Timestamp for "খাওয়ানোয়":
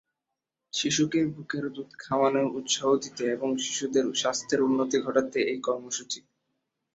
1.99-2.49